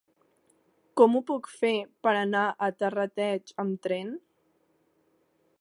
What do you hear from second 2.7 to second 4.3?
Terrateig amb tren?